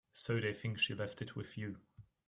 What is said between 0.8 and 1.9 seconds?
left it with you.